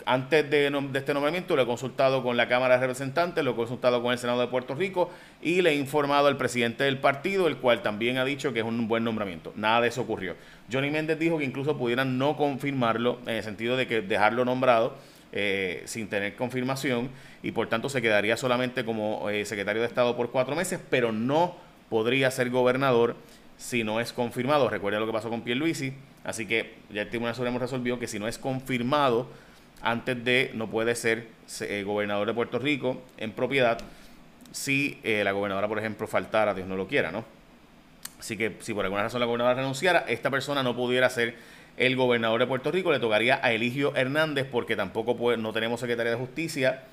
antes 0.06 0.50
de, 0.50 0.72
este 0.96 1.14
nombramiento, 1.14 1.56
lo 1.56 1.62
he 1.62 1.66
consultado 1.66 2.24
con 2.24 2.36
la 2.36 2.48
Cámara 2.48 2.76
de 2.76 2.82
Representantes, 2.82 3.44
lo 3.44 3.52
he 3.52 3.56
consultado 3.56 4.02
con 4.02 4.12
el 4.12 4.18
Senado 4.18 4.42
de 4.42 4.48
Puerto 4.48 4.76
Rico 4.76 5.12
y 5.42 5.62
le 5.62 5.72
he 5.72 5.76
informado 5.76 6.28
al 6.28 6.38
presidente 6.38 6.84
del 6.84 6.98
partido, 6.98 7.48
el 7.48 7.58
cual 7.58 7.82
también 7.82 8.18
ha 8.18 8.26
dicho 8.26 8.52
que 8.54 8.60
es 8.60 8.66
un 8.66 8.88
buen 8.88 9.04
nombramiento. 9.04 9.54
Nada 9.56 9.82
de 9.82 9.88
eso 9.90 10.02
ocurrió. 10.02 10.36
Johnny 10.72 10.90
Méndez 10.90 11.20
dijo 11.20 11.38
que 11.38 11.46
incluso 11.46 11.78
pudieran 11.78 12.18
no 12.18 12.36
confirmarlo, 12.36 13.20
en 13.28 13.36
el 13.36 13.44
sentido 13.44 13.78
de 13.78 13.88
que 13.88 14.02
dejarlo 14.02 14.46
nombrado. 14.46 14.96
Eh, 15.34 15.84
sin 15.86 16.10
tener 16.10 16.36
confirmación 16.36 17.10
y 17.42 17.54
por 17.54 17.70
tanto 17.70 17.88
se 17.88 18.02
quedaría 18.02 18.36
solamente 18.36 18.84
como 18.84 19.30
eh, 19.30 19.46
secretario 19.46 19.82
de 19.82 19.88
Estado 19.88 20.18
por 20.18 20.30
cuatro 20.30 20.58
meses, 20.58 20.82
pero 20.90 21.14
no 21.14 21.56
podría 21.90 22.30
ser 22.32 22.50
gobernador 22.50 23.16
si 23.62 23.84
no 23.84 24.00
es 24.00 24.12
confirmado. 24.12 24.70
Recuerda 24.70 25.00
lo 25.00 25.06
que 25.06 25.14
pasó 25.14 25.30
con 25.30 25.44
Pierluisi. 25.44 25.94
Así 26.24 26.48
que 26.48 26.76
ya 26.90 27.04
el 27.04 27.10
Tribunal 27.10 27.36
Supremo 27.36 27.60
resolvió 27.60 28.00
que 28.00 28.08
si 28.08 28.18
no 28.18 28.28
es 28.28 28.38
confirmado, 28.38 29.28
antes 29.82 30.24
de 30.24 30.52
no 30.54 30.70
puede 30.70 30.96
ser 30.96 31.28
eh, 31.62 31.84
gobernador 31.86 32.28
de 32.28 32.34
Puerto 32.34 32.60
Rico 32.60 33.02
en 33.18 33.32
propiedad 33.32 33.80
si 34.52 35.00
eh, 35.04 35.24
la 35.24 35.32
gobernadora, 35.32 35.68
por 35.68 35.80
ejemplo, 35.80 36.08
faltara, 36.08 36.54
Dios 36.54 36.68
no 36.68 36.76
lo 36.76 36.88
quiera, 36.88 37.12
¿no? 37.12 37.24
Así 38.20 38.38
que 38.38 38.58
si 38.60 38.74
por 38.74 38.84
alguna 38.84 39.04
razón 39.04 39.20
la 39.20 39.26
gobernadora 39.26 39.56
renunciara, 39.56 40.06
esta 40.08 40.30
persona 40.30 40.62
no 40.62 40.76
pudiera 40.76 41.10
ser 41.10 41.36
el 41.78 41.96
gobernador 41.96 42.40
de 42.40 42.48
Puerto 42.48 42.72
Rico, 42.72 42.92
le 42.92 43.00
tocaría 43.00 43.40
a 43.42 43.54
Eligio 43.54 43.96
Hernández 43.96 44.46
porque 44.52 44.76
tampoco 44.76 45.38
no 45.38 45.54
tenemos 45.54 45.80
secretaria 45.80 46.12
de 46.12 46.18
justicia 46.18 46.84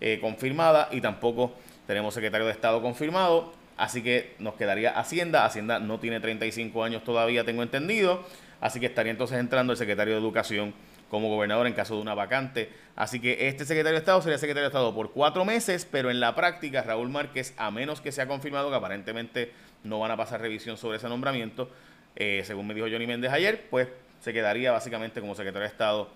eh, 0.00 0.18
confirmada 0.20 0.88
y 0.92 1.00
tampoco 1.00 1.54
tenemos 1.86 2.14
secretario 2.14 2.46
de 2.46 2.52
Estado 2.52 2.80
confirmado. 2.80 3.52
Así 3.78 4.02
que 4.02 4.34
nos 4.38 4.54
quedaría 4.54 4.90
Hacienda. 4.90 5.46
Hacienda 5.46 5.78
no 5.78 5.98
tiene 6.00 6.20
35 6.20 6.84
años 6.84 7.04
todavía, 7.04 7.44
tengo 7.44 7.62
entendido. 7.62 8.26
Así 8.60 8.80
que 8.80 8.86
estaría 8.86 9.12
entonces 9.12 9.38
entrando 9.38 9.72
el 9.72 9.78
secretario 9.78 10.14
de 10.14 10.20
Educación 10.20 10.74
como 11.08 11.28
gobernador 11.28 11.66
en 11.66 11.72
caso 11.72 11.94
de 11.94 12.02
una 12.02 12.14
vacante. 12.14 12.70
Así 12.96 13.20
que 13.20 13.48
este 13.48 13.64
secretario 13.64 13.94
de 13.94 14.00
Estado 14.00 14.20
sería 14.20 14.36
secretario 14.36 14.64
de 14.64 14.68
Estado 14.68 14.94
por 14.94 15.12
cuatro 15.12 15.44
meses, 15.44 15.86
pero 15.90 16.10
en 16.10 16.20
la 16.20 16.34
práctica 16.34 16.82
Raúl 16.82 17.08
Márquez, 17.08 17.54
a 17.56 17.70
menos 17.70 18.00
que 18.00 18.12
sea 18.12 18.26
confirmado 18.26 18.68
que 18.68 18.76
aparentemente 18.76 19.52
no 19.84 20.00
van 20.00 20.10
a 20.10 20.16
pasar 20.16 20.40
revisión 20.40 20.76
sobre 20.76 20.98
ese 20.98 21.08
nombramiento, 21.08 21.70
eh, 22.16 22.42
según 22.44 22.66
me 22.66 22.74
dijo 22.74 22.88
Johnny 22.90 23.06
Méndez 23.06 23.32
ayer, 23.32 23.68
pues 23.70 23.88
se 24.20 24.32
quedaría 24.32 24.72
básicamente 24.72 25.20
como 25.20 25.36
secretario 25.36 25.62
de 25.62 25.72
Estado 25.72 26.10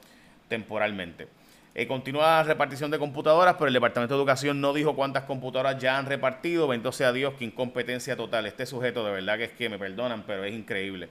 temporalmente. 0.48 1.28
Eh, 1.74 1.86
continúa 1.86 2.26
la 2.26 2.42
repartición 2.42 2.90
de 2.90 2.98
computadoras, 2.98 3.54
pero 3.54 3.68
el 3.68 3.72
Departamento 3.72 4.14
de 4.14 4.20
Educación 4.20 4.60
no 4.60 4.74
dijo 4.74 4.94
cuántas 4.94 5.24
computadoras 5.24 5.78
ya 5.78 5.96
han 5.96 6.04
repartido. 6.04 6.68
Bendito 6.68 6.92
sea 6.92 7.12
Dios, 7.12 7.32
qué 7.38 7.46
incompetencia 7.46 8.14
total. 8.14 8.44
Este 8.44 8.66
sujeto, 8.66 9.04
de 9.06 9.12
verdad 9.12 9.38
que 9.38 9.44
es 9.44 9.52
que 9.52 9.70
me 9.70 9.78
perdonan, 9.78 10.24
pero 10.26 10.44
es 10.44 10.52
increíble. 10.52 11.08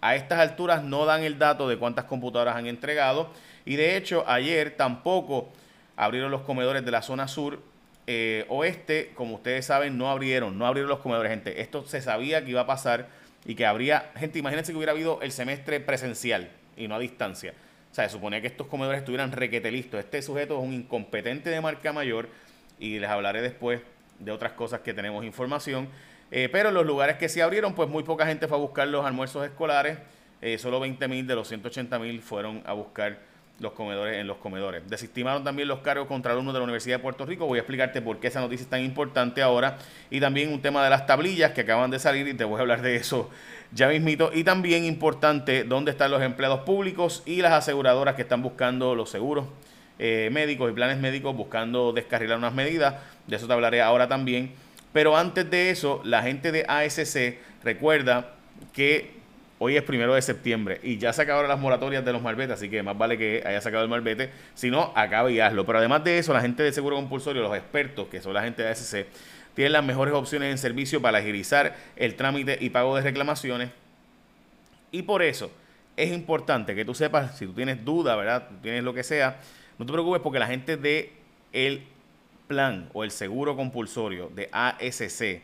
A 0.00 0.16
estas 0.16 0.38
alturas 0.38 0.82
no 0.82 1.04
dan 1.04 1.22
el 1.22 1.38
dato 1.38 1.68
de 1.68 1.76
cuántas 1.76 2.06
computadoras 2.06 2.56
han 2.56 2.66
entregado. 2.66 3.30
Y 3.66 3.76
de 3.76 3.98
hecho, 3.98 4.24
ayer 4.26 4.74
tampoco 4.74 5.50
abrieron 5.96 6.30
los 6.30 6.42
comedores 6.42 6.82
de 6.82 6.90
la 6.90 7.02
zona 7.02 7.28
sur. 7.28 7.60
Eh, 8.06 8.46
oeste, 8.48 9.12
como 9.14 9.34
ustedes 9.34 9.66
saben, 9.66 9.98
no 9.98 10.10
abrieron, 10.10 10.56
no 10.58 10.66
abrieron 10.66 10.88
los 10.88 11.00
comedores, 11.00 11.30
gente. 11.30 11.60
Esto 11.60 11.84
se 11.84 12.00
sabía 12.00 12.42
que 12.42 12.52
iba 12.52 12.62
a 12.62 12.66
pasar 12.66 13.08
y 13.44 13.54
que 13.54 13.66
habría, 13.66 14.10
gente, 14.16 14.38
imagínense 14.38 14.72
que 14.72 14.78
hubiera 14.78 14.92
habido 14.92 15.20
el 15.20 15.30
semestre 15.30 15.78
presencial 15.78 16.48
y 16.78 16.88
no 16.88 16.94
a 16.94 16.98
distancia. 16.98 17.52
O 17.90 17.94
sea, 17.94 18.08
se 18.08 18.12
suponía 18.12 18.40
que 18.40 18.46
estos 18.46 18.68
comedores 18.68 19.00
estuvieran 19.00 19.32
requete 19.32 19.70
listos. 19.70 19.98
Este 19.98 20.22
sujeto 20.22 20.58
es 20.58 20.64
un 20.64 20.72
incompetente 20.72 21.50
de 21.50 21.60
marca 21.60 21.92
mayor 21.92 22.28
y 22.78 22.98
les 22.98 23.10
hablaré 23.10 23.42
después 23.42 23.80
de 24.20 24.30
otras 24.30 24.52
cosas 24.52 24.80
que 24.80 24.94
tenemos 24.94 25.24
información. 25.24 25.88
Eh, 26.30 26.48
pero 26.52 26.70
los 26.70 26.86
lugares 26.86 27.16
que 27.16 27.28
se 27.28 27.42
abrieron, 27.42 27.74
pues 27.74 27.88
muy 27.88 28.04
poca 28.04 28.26
gente 28.26 28.46
fue 28.46 28.56
a 28.56 28.60
buscar 28.60 28.86
los 28.86 29.04
almuerzos 29.04 29.44
escolares. 29.44 29.98
Eh, 30.40 30.56
solo 30.58 30.78
20 30.78 31.08
mil 31.08 31.26
de 31.26 31.34
los 31.34 31.48
180 31.48 31.98
mil 31.98 32.22
fueron 32.22 32.62
a 32.64 32.72
buscar 32.72 33.18
los 33.58 33.72
comedores 33.72 34.16
en 34.16 34.26
los 34.26 34.38
comedores. 34.38 34.88
Desestimaron 34.88 35.44
también 35.44 35.68
los 35.68 35.80
cargos 35.80 36.06
contra 36.06 36.32
alumnos 36.32 36.54
de 36.54 36.60
la 36.60 36.64
Universidad 36.64 36.96
de 36.96 37.02
Puerto 37.02 37.26
Rico. 37.26 37.46
Voy 37.46 37.58
a 37.58 37.62
explicarte 37.62 38.00
por 38.00 38.18
qué 38.18 38.28
esa 38.28 38.40
noticia 38.40 38.64
es 38.64 38.70
tan 38.70 38.80
importante 38.80 39.42
ahora. 39.42 39.76
Y 40.10 40.20
también 40.20 40.52
un 40.52 40.62
tema 40.62 40.82
de 40.82 40.90
las 40.90 41.06
tablillas 41.06 41.50
que 41.52 41.62
acaban 41.62 41.90
de 41.90 41.98
salir 41.98 42.26
y 42.28 42.34
te 42.34 42.44
voy 42.44 42.58
a 42.58 42.60
hablar 42.60 42.80
de 42.80 42.96
eso 42.96 43.30
ya 43.72 43.88
mismito. 43.88 44.30
Y 44.34 44.44
también 44.44 44.84
importante, 44.84 45.64
dónde 45.64 45.90
están 45.90 46.10
los 46.10 46.22
empleados 46.22 46.60
públicos 46.60 47.22
y 47.26 47.42
las 47.42 47.52
aseguradoras 47.52 48.14
que 48.14 48.22
están 48.22 48.42
buscando 48.42 48.94
los 48.94 49.10
seguros 49.10 49.46
eh, 49.98 50.30
médicos 50.32 50.70
y 50.70 50.74
planes 50.74 50.98
médicos, 50.98 51.36
buscando 51.36 51.92
descarrilar 51.92 52.38
unas 52.38 52.54
medidas. 52.54 52.94
De 53.26 53.36
eso 53.36 53.46
te 53.46 53.52
hablaré 53.52 53.82
ahora 53.82 54.08
también. 54.08 54.52
Pero 54.92 55.16
antes 55.16 55.48
de 55.50 55.70
eso, 55.70 56.00
la 56.04 56.22
gente 56.22 56.52
de 56.52 56.64
ASC 56.66 57.38
recuerda 57.62 58.34
que 58.72 59.20
hoy 59.58 59.76
es 59.76 59.82
primero 59.82 60.14
de 60.14 60.22
septiembre 60.22 60.80
y 60.82 60.96
ya 60.96 61.12
se 61.12 61.22
acabaron 61.22 61.48
las 61.48 61.60
moratorias 61.60 62.02
de 62.02 62.12
los 62.12 62.22
malbetes, 62.22 62.54
así 62.54 62.70
que 62.70 62.82
más 62.82 62.96
vale 62.96 63.18
que 63.18 63.42
haya 63.44 63.60
sacado 63.60 63.84
el 63.84 63.90
malvete. 63.90 64.30
Si 64.54 64.70
no, 64.70 64.90
acabe 64.96 65.32
y 65.32 65.40
hazlo. 65.40 65.66
Pero 65.66 65.78
además 65.78 66.02
de 66.02 66.18
eso, 66.18 66.32
la 66.32 66.40
gente 66.40 66.62
de 66.62 66.72
seguro 66.72 66.96
compulsorio, 66.96 67.42
los 67.42 67.54
expertos, 67.54 68.08
que 68.08 68.20
son 68.20 68.32
la 68.34 68.42
gente 68.42 68.62
de 68.62 68.70
ASC, 68.70 69.06
tienen 69.60 69.74
las 69.74 69.84
mejores 69.84 70.14
opciones 70.14 70.50
en 70.50 70.56
servicio 70.56 71.02
para 71.02 71.18
agilizar 71.18 71.76
el 71.94 72.16
trámite 72.16 72.56
y 72.62 72.70
pago 72.70 72.96
de 72.96 73.02
reclamaciones. 73.02 73.68
Y 74.90 75.02
por 75.02 75.22
eso 75.22 75.50
es 75.98 76.10
importante 76.14 76.74
que 76.74 76.86
tú 76.86 76.94
sepas, 76.94 77.36
si 77.36 77.44
tú 77.44 77.52
tienes 77.52 77.84
duda, 77.84 78.16
¿verdad? 78.16 78.48
tienes 78.62 78.82
lo 78.82 78.94
que 78.94 79.02
sea, 79.02 79.38
no 79.76 79.84
te 79.84 79.92
preocupes 79.92 80.22
porque 80.22 80.38
la 80.38 80.46
gente 80.46 80.78
de 80.78 81.12
el 81.52 81.82
plan 82.48 82.88
o 82.94 83.04
el 83.04 83.10
seguro 83.10 83.54
compulsorio 83.54 84.32
de 84.34 84.48
ASC 84.50 85.42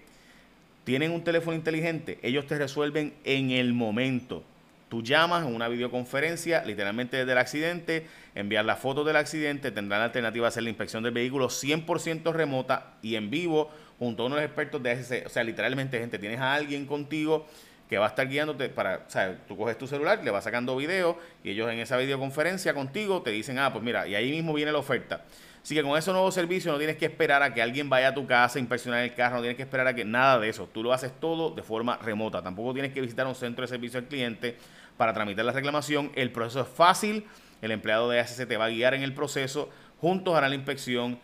tienen 0.84 1.10
un 1.12 1.22
teléfono 1.22 1.54
inteligente, 1.54 2.18
ellos 2.22 2.46
te 2.46 2.56
resuelven 2.56 3.12
en 3.24 3.50
el 3.50 3.74
momento. 3.74 4.44
Tú 4.88 5.02
llamas 5.02 5.46
en 5.46 5.54
una 5.54 5.68
videoconferencia, 5.68 6.64
literalmente 6.64 7.18
desde 7.18 7.32
el 7.32 7.38
accidente, 7.38 8.06
enviar 8.34 8.64
la 8.64 8.76
foto 8.76 9.04
del 9.04 9.16
accidente, 9.16 9.72
tendrán 9.72 10.00
la 10.00 10.06
alternativa 10.06 10.46
a 10.46 10.48
hacer 10.48 10.62
la 10.62 10.70
inspección 10.70 11.02
del 11.02 11.12
vehículo 11.12 11.48
100% 11.48 12.32
remota 12.32 12.94
y 13.02 13.16
en 13.16 13.28
vivo 13.28 13.70
junto 13.98 14.22
a 14.22 14.26
unos 14.26 14.40
expertos 14.40 14.82
de 14.82 14.92
ese, 14.92 15.24
o 15.26 15.28
sea, 15.28 15.44
literalmente 15.44 15.98
gente, 15.98 16.18
tienes 16.18 16.40
a 16.40 16.54
alguien 16.54 16.86
contigo 16.86 17.46
que 17.88 17.98
va 17.98 18.06
a 18.06 18.08
estar 18.08 18.28
guiándote 18.28 18.68
para, 18.68 19.04
o 19.06 19.10
sea, 19.10 19.38
tú 19.46 19.56
coges 19.56 19.78
tu 19.78 19.86
celular, 19.86 20.22
le 20.22 20.30
vas 20.30 20.44
sacando 20.44 20.76
video 20.76 21.18
y 21.44 21.50
ellos 21.50 21.70
en 21.70 21.78
esa 21.78 21.96
videoconferencia 21.96 22.74
contigo 22.74 23.22
te 23.22 23.30
dicen, 23.30 23.58
ah, 23.58 23.72
pues 23.72 23.84
mira, 23.84 24.08
y 24.08 24.14
ahí 24.14 24.30
mismo 24.30 24.52
viene 24.52 24.72
la 24.72 24.78
oferta. 24.78 25.24
Así 25.66 25.74
que 25.74 25.82
con 25.82 25.98
ese 25.98 26.12
nuevo 26.12 26.30
servicio 26.30 26.70
no 26.70 26.78
tienes 26.78 26.96
que 26.96 27.06
esperar 27.06 27.42
a 27.42 27.52
que 27.52 27.60
alguien 27.60 27.90
vaya 27.90 28.08
a 28.08 28.14
tu 28.14 28.24
casa 28.24 28.56
a 28.56 28.60
inspeccionar 28.60 29.02
el 29.02 29.14
carro, 29.14 29.36
no 29.36 29.40
tienes 29.42 29.56
que 29.56 29.64
esperar 29.64 29.88
a 29.88 29.94
que 29.94 30.04
nada 30.04 30.38
de 30.38 30.48
eso. 30.48 30.68
Tú 30.72 30.80
lo 30.80 30.92
haces 30.92 31.10
todo 31.18 31.50
de 31.50 31.62
forma 31.64 31.96
remota. 31.96 32.40
Tampoco 32.40 32.72
tienes 32.72 32.92
que 32.92 33.00
visitar 33.00 33.26
un 33.26 33.34
centro 33.34 33.62
de 33.62 33.68
servicio 33.68 33.98
al 33.98 34.06
cliente 34.06 34.56
para 34.96 35.12
tramitar 35.12 35.44
la 35.44 35.50
reclamación. 35.50 36.12
El 36.14 36.30
proceso 36.30 36.60
es 36.60 36.68
fácil. 36.68 37.26
El 37.62 37.72
empleado 37.72 38.08
de 38.08 38.20
ACC 38.20 38.46
te 38.46 38.56
va 38.56 38.66
a 38.66 38.68
guiar 38.68 38.94
en 38.94 39.02
el 39.02 39.12
proceso. 39.12 39.68
Juntos 40.00 40.36
harán 40.36 40.50
la 40.50 40.56
inspección. 40.56 41.18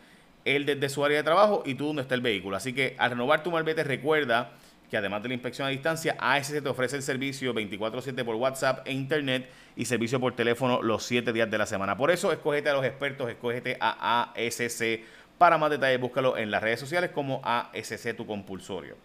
Él 0.44 0.66
desde 0.66 0.88
su 0.88 1.04
área 1.04 1.18
de 1.18 1.22
trabajo 1.22 1.62
y 1.64 1.74
tú 1.74 1.86
donde 1.86 2.02
está 2.02 2.14
el 2.14 2.20
vehículo. 2.20 2.56
Así 2.56 2.72
que 2.72 2.96
al 2.98 3.10
renovar 3.10 3.42
tu 3.42 3.50
malvete 3.50 3.84
recuerda 3.84 4.52
que 4.92 4.96
además 4.98 5.22
de 5.22 5.28
la 5.28 5.34
inspección 5.34 5.66
a 5.66 5.70
distancia, 5.70 6.16
ASC 6.18 6.62
te 6.62 6.68
ofrece 6.68 6.96
el 6.96 7.02
servicio 7.02 7.54
24/7 7.54 8.24
por 8.24 8.34
WhatsApp 8.36 8.86
e 8.86 8.92
Internet 8.92 9.48
y 9.74 9.86
servicio 9.86 10.20
por 10.20 10.36
teléfono 10.36 10.82
los 10.82 11.04
7 11.04 11.32
días 11.32 11.50
de 11.50 11.56
la 11.56 11.64
semana. 11.64 11.96
Por 11.96 12.10
eso, 12.10 12.30
escógete 12.30 12.68
a 12.68 12.74
los 12.74 12.84
expertos, 12.84 13.30
escógete 13.30 13.78
a 13.80 14.32
ASC. 14.34 15.00
Para 15.38 15.56
más 15.56 15.70
detalles, 15.70 15.98
búscalo 15.98 16.36
en 16.36 16.50
las 16.50 16.62
redes 16.62 16.78
sociales 16.78 17.10
como 17.10 17.40
ASC 17.42 18.14
tu 18.14 18.26
compulsorio. 18.26 18.96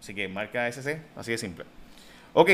Así 0.00 0.14
que 0.14 0.26
marca 0.26 0.64
ASC, 0.64 1.00
así 1.16 1.32
de 1.32 1.38
simple. 1.38 1.66
Ok, 2.32 2.50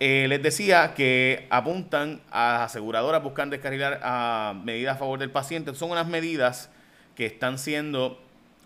eh, 0.00 0.26
les 0.28 0.42
decía 0.42 0.94
que 0.94 1.46
apuntan 1.48 2.20
a 2.30 2.64
aseguradoras 2.64 3.22
buscan 3.22 3.50
descarrilar 3.50 4.00
a 4.02 4.52
medidas 4.64 4.96
a 4.96 4.98
favor 4.98 5.18
del 5.18 5.30
paciente. 5.30 5.74
Son 5.74 5.90
unas 5.90 6.08
medidas 6.08 6.70
que 7.16 7.26
están 7.26 7.58
siendo 7.58 8.20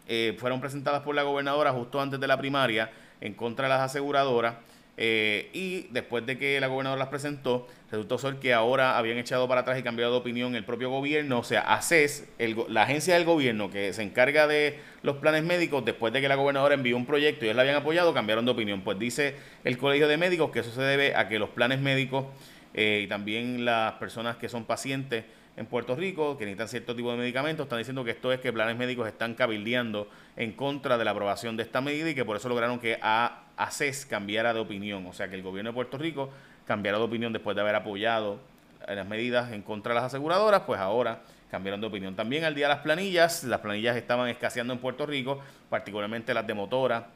eh, 0.09 0.37
fueron 0.39 0.61
presentadas 0.61 1.03
por 1.03 1.15
la 1.15 1.23
gobernadora 1.23 1.73
justo 1.73 2.01
antes 2.01 2.19
de 2.19 2.27
la 2.27 2.37
primaria 2.37 2.91
en 3.21 3.35
contra 3.35 3.67
de 3.67 3.75
las 3.75 3.81
aseguradoras. 3.81 4.57
Eh, 5.03 5.49
y 5.55 5.87
después 5.93 6.27
de 6.27 6.37
que 6.37 6.61
la 6.61 6.67
gobernadora 6.67 6.99
las 6.99 7.09
presentó, 7.09 7.67
resultó 7.91 8.19
ser 8.19 8.35
que 8.35 8.53
ahora 8.53 8.99
habían 8.99 9.17
echado 9.17 9.49
para 9.49 9.63
atrás 9.63 9.79
y 9.79 9.83
cambiado 9.83 10.13
de 10.13 10.19
opinión 10.19 10.55
el 10.57 10.65
propio 10.65 10.91
gobierno, 10.91 11.39
o 11.39 11.43
sea, 11.45 11.61
ACES, 11.61 12.29
la 12.69 12.83
agencia 12.83 13.15
del 13.15 13.25
gobierno 13.25 13.71
que 13.71 13.95
se 13.95 14.03
encarga 14.03 14.47
de 14.47 14.79
los 15.03 15.17
planes 15.17 15.43
médicos, 15.43 15.85
después 15.87 16.13
de 16.13 16.21
que 16.21 16.29
la 16.29 16.35
gobernadora 16.35 16.75
envió 16.75 16.99
un 16.99 17.07
proyecto 17.07 17.45
y 17.45 17.49
ellos 17.49 17.57
la 17.57 17.63
habían 17.63 17.77
apoyado, 17.77 18.13
cambiaron 18.13 18.45
de 18.45 18.51
opinión. 18.51 18.83
Pues 18.83 18.99
dice 18.99 19.37
el 19.65 19.79
Colegio 19.79 20.07
de 20.07 20.19
Médicos 20.19 20.51
que 20.51 20.59
eso 20.59 20.71
se 20.71 20.83
debe 20.83 21.15
a 21.15 21.29
que 21.29 21.39
los 21.39 21.49
planes 21.49 21.81
médicos 21.81 22.27
eh, 22.75 23.03
y 23.05 23.07
también 23.07 23.65
las 23.65 23.95
personas 23.95 24.37
que 24.37 24.51
son 24.51 24.65
pacientes 24.65 25.25
en 25.57 25.67
Puerto 25.67 25.95
Rico 25.97 26.39
que 26.39 26.45
necesitan 26.45 26.69
cierto 26.69 26.97
tipo 26.97 27.11
de 27.11 27.19
medicamentos, 27.19 27.65
están 27.65 27.79
diciendo 27.79 28.05
que 28.05 28.13
esto 28.13 28.33
es 28.33 28.41
que 28.41 28.53
planes 28.53 28.77
médicos 28.77 29.07
están 29.09 29.35
cabildeando 29.35 30.09
en 30.37 30.53
contra 30.53 30.97
de 30.97 31.05
la 31.05 31.11
aprobación 31.11 31.57
de 31.57 31.63
esta 31.63 31.81
medida 31.81 32.09
y 32.11 32.15
que 32.15 32.25
por 32.25 32.37
eso 32.37 32.49
lograron 32.49 32.79
que 32.79 32.99
a 33.03 33.43
ACES 33.57 34.07
cambiara 34.07 34.55
de 34.55 34.61
opinión, 34.61 35.07
o 35.07 35.13
sea 35.13 35.29
que 35.29 35.35
el 35.35 35.43
gobierno 35.43 35.71
de 35.71 35.75
Puerto 35.75 35.99
Rico 35.99 36.31
cambiara 36.67 36.99
de 36.99 37.05
opinión 37.05 37.33
después 37.33 37.55
de 37.57 37.63
haber 37.63 37.75
apoyado 37.75 38.39
las 38.87 39.07
medidas 39.07 39.53
en 39.53 39.63
contra 39.63 39.93
de 39.93 40.01
las 40.01 40.05
aseguradoras, 40.05 40.63
pues 40.63 40.81
ahora 40.81 41.21
cambiaron 41.51 41.81
de 41.81 41.87
opinión. 41.87 42.15
También 42.15 42.45
al 42.45 42.55
día 42.55 42.69
de 42.69 42.75
las 42.75 42.83
planillas, 42.83 43.45
las 43.45 43.61
planillas 43.61 43.97
estaban 43.97 44.29
escaseando 44.29 44.73
en 44.73 44.79
Puerto 44.79 45.05
Rico, 45.05 45.43
particularmente 45.69 46.33
las 46.33 46.47
de 46.47 46.55
motora 46.55 47.09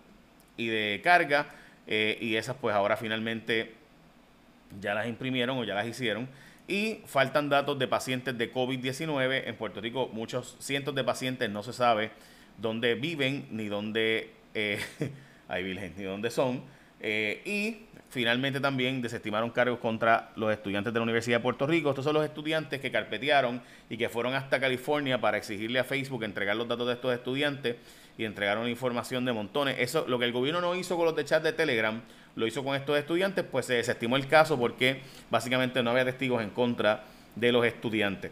y 0.57 0.67
de 0.67 1.01
carga, 1.03 1.47
eh, 1.87 2.19
y 2.21 2.37
esas 2.37 2.57
pues 2.57 2.75
ahora 2.75 2.97
finalmente 2.97 3.75
ya 4.81 4.95
las 4.95 5.07
imprimieron 5.07 5.59
o 5.59 5.65
ya 5.65 5.75
las 5.75 5.87
hicieron. 5.87 6.29
Y 6.67 7.03
faltan 7.07 7.49
datos 7.49 7.79
de 7.79 7.87
pacientes 7.87 8.37
de 8.39 8.53
COVID-19. 8.53 9.43
En 9.47 9.57
Puerto 9.57 9.81
Rico, 9.81 10.09
muchos 10.13 10.57
cientos 10.61 10.95
de 10.95 11.05
pacientes 11.05 11.51
no 11.51 11.63
se 11.63 11.73
sabe 11.73 12.11
dónde 12.59 12.95
viven 12.95 13.47
ni 13.51 13.67
dónde, 13.69 14.31
eh, 14.55 14.81
ni 15.97 16.03
dónde 16.05 16.31
son. 16.31 16.63
Eh, 17.07 17.43
y 17.45 17.77
finalmente 18.09 18.61
también 18.61 19.03
desestimaron 19.03 19.51
cargos 19.51 19.79
contra 19.79 20.31
los 20.37 20.51
estudiantes 20.51 20.91
de 20.91 20.99
la 20.99 21.03
Universidad 21.03 21.37
de 21.37 21.43
Puerto 21.43 21.67
Rico. 21.67 21.91
Estos 21.91 22.03
son 22.03 22.15
los 22.15 22.25
estudiantes 22.25 22.81
que 22.81 22.91
carpetearon 22.91 23.61
y 23.91 23.99
que 23.99 24.09
fueron 24.09 24.33
hasta 24.33 24.59
California 24.59 25.21
para 25.21 25.37
exigirle 25.37 25.79
a 25.79 25.85
Facebook 25.85 26.25
entregar 26.25 26.57
los 26.57 26.67
datos 26.67 26.87
de 26.87 26.95
estos 26.95 27.13
estudiantes 27.13 27.77
y 28.17 28.25
entregaron 28.25 28.67
información 28.71 29.27
de 29.27 29.35
montones. 29.35 29.77
Eso, 29.79 30.07
lo 30.09 30.19
que 30.19 30.25
el 30.25 30.33
gobierno 30.33 30.63
no 30.63 30.75
hizo 30.75 30.97
con 30.97 31.05
los 31.05 31.15
de 31.15 31.27
chat 31.27 31.43
de 31.43 31.53
Telegram, 31.53 32.01
lo 32.37 32.47
hizo 32.47 32.65
con 32.65 32.75
estos 32.75 32.97
estudiantes, 32.97 33.45
pues 33.45 33.67
se 33.67 33.75
desestimó 33.75 34.17
el 34.17 34.27
caso 34.27 34.59
porque 34.59 35.03
básicamente 35.31 35.83
no 35.83 35.91
había 35.91 36.07
testigos 36.07 36.43
en 36.43 36.49
contra 36.51 37.05
de 37.37 37.53
los 37.53 37.67
estudiantes. 37.67 38.31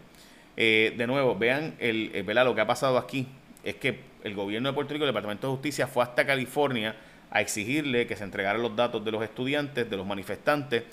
Eh, 0.57 0.95
de 0.97 1.05
nuevo, 1.05 1.35
vean 1.35 1.75
el, 1.77 2.09
eh, 2.15 2.23
lo 2.23 2.55
que 2.55 2.61
ha 2.61 2.67
pasado 2.67 2.97
aquí. 2.97 3.27
Es 3.63 3.75
que 3.75 3.99
el 4.23 4.33
gobierno 4.33 4.69
de 4.69 4.73
Puerto 4.73 4.93
Rico, 4.93 5.05
el 5.05 5.09
Departamento 5.09 5.45
de 5.45 5.53
Justicia, 5.53 5.85
fue 5.85 6.03
hasta 6.03 6.25
California 6.25 6.95
a 7.33 7.41
exigirle 7.41 8.05
que 8.05 8.15
se 8.15 8.23
entregaran 8.23 8.61
los 8.61 8.75
datos 8.75 9.03
de 9.03 9.11
los 9.11 9.23
estudiantes, 9.23 9.89
de 9.89 9.97
los 9.97 10.05
manifestantes, 10.05 10.83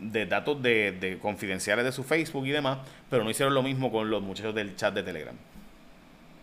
de 0.00 0.26
datos 0.26 0.60
de, 0.60 0.90
de 0.90 1.18
confidenciales 1.18 1.84
de 1.84 1.92
su 1.92 2.02
Facebook 2.02 2.44
y 2.46 2.50
demás, 2.50 2.78
pero 3.08 3.22
no 3.22 3.30
hicieron 3.30 3.54
lo 3.54 3.62
mismo 3.62 3.92
con 3.92 4.10
los 4.10 4.20
muchachos 4.20 4.56
del 4.56 4.74
chat 4.74 4.92
de 4.92 5.04
Telegram. 5.04 5.36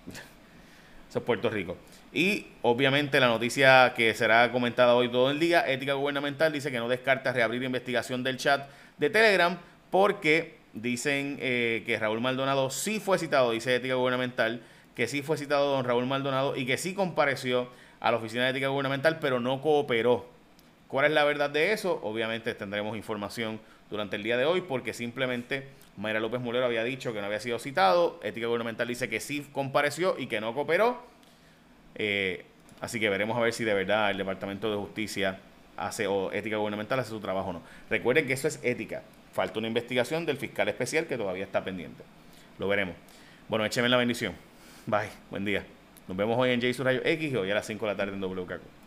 Eso 1.09 1.19
es 1.19 1.25
Puerto 1.25 1.49
Rico. 1.49 1.77
Y 2.13 2.47
obviamente 2.61 3.19
la 3.19 3.27
noticia 3.27 3.93
que 3.93 4.13
será 4.13 4.49
comentada 4.53 4.95
hoy 4.95 5.09
todo 5.09 5.31
el 5.31 5.39
día, 5.39 5.69
Ética 5.69 5.93
Gubernamental 5.93 6.53
dice 6.53 6.71
que 6.71 6.79
no 6.79 6.87
descarta 6.87 7.33
reabrir 7.33 7.61
investigación 7.61 8.23
del 8.23 8.37
chat 8.37 8.69
de 8.97 9.09
Telegram 9.09 9.57
porque 9.91 10.55
dicen 10.71 11.37
eh, 11.41 11.83
que 11.85 11.99
Raúl 11.99 12.21
Maldonado 12.21 12.69
sí 12.69 13.01
fue 13.01 13.19
citado, 13.19 13.51
dice 13.51 13.75
Ética 13.75 13.95
Gubernamental, 13.95 14.61
que 14.95 15.07
sí 15.09 15.21
fue 15.21 15.37
citado 15.37 15.75
don 15.75 15.83
Raúl 15.83 16.05
Maldonado 16.05 16.55
y 16.55 16.65
que 16.65 16.77
sí 16.77 16.93
compareció 16.93 17.69
a 18.03 18.11
la 18.11 18.17
Oficina 18.17 18.43
de 18.43 18.49
Ética 18.49 18.67
Gubernamental, 18.67 19.17
pero 19.19 19.39
no 19.39 19.61
cooperó. 19.61 20.25
¿Cuál 20.89 21.05
es 21.05 21.11
la 21.11 21.23
verdad 21.23 21.49
de 21.49 21.71
eso? 21.71 21.99
Obviamente 22.03 22.53
tendremos 22.53 22.97
información 22.97 23.61
durante 23.89 24.17
el 24.17 24.23
día 24.23 24.35
de 24.35 24.45
hoy 24.45 24.61
porque 24.61 24.93
simplemente 24.93 25.67
Mayra 25.95 26.19
López 26.19 26.41
Mulero 26.41 26.65
había 26.65 26.83
dicho 26.83 27.13
que 27.13 27.21
no 27.21 27.27
había 27.27 27.39
sido 27.39 27.59
citado, 27.59 28.19
Ética 28.21 28.47
Gubernamental 28.47 28.89
dice 28.89 29.07
que 29.07 29.21
sí 29.21 29.47
compareció 29.53 30.19
y 30.19 30.27
que 30.27 30.41
no 30.41 30.53
cooperó. 30.53 31.01
Eh, 31.95 32.45
así 32.81 32.99
que 32.99 33.09
veremos 33.09 33.37
a 33.37 33.39
ver 33.39 33.53
si 33.53 33.63
de 33.63 33.73
verdad 33.73 34.11
el 34.11 34.17
Departamento 34.17 34.69
de 34.69 34.75
Justicia 34.75 35.39
hace 35.77 36.05
o 36.05 36.29
Ética 36.33 36.57
Gubernamental 36.57 36.99
hace 36.99 37.09
su 37.09 37.21
trabajo 37.21 37.51
o 37.51 37.53
no. 37.53 37.61
Recuerden 37.89 38.27
que 38.27 38.33
eso 38.33 38.49
es 38.49 38.59
ética. 38.63 39.01
Falta 39.31 39.59
una 39.59 39.69
investigación 39.69 40.25
del 40.25 40.35
fiscal 40.35 40.67
especial 40.67 41.07
que 41.07 41.17
todavía 41.17 41.45
está 41.45 41.63
pendiente. 41.63 42.03
Lo 42.59 42.67
veremos. 42.67 42.95
Bueno, 43.47 43.63
écheme 43.63 43.87
la 43.87 43.97
bendición. 43.97 44.33
Bye. 44.87 45.09
Buen 45.31 45.45
día. 45.45 45.63
Nos 46.07 46.17
vemos 46.17 46.37
hoy 46.37 46.51
en 46.51 46.61
J 46.61 46.83
Rayo 46.83 47.01
X 47.03 47.31
y 47.31 47.35
hoy 47.35 47.51
a 47.51 47.55
las 47.55 47.65
5 47.65 47.85
de 47.85 47.91
la 47.91 47.97
tarde 47.97 48.13
en 48.13 48.21
WKQ. 48.21 48.82